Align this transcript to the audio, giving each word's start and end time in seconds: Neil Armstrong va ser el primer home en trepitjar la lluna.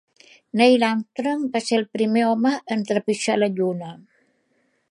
Neil 0.59 0.85
Armstrong 0.85 1.43
va 1.57 1.61
ser 1.65 1.77
el 1.81 1.85
primer 1.97 2.23
home 2.29 2.53
en 2.77 2.81
trepitjar 2.93 3.39
la 3.43 3.51
lluna. 3.61 3.91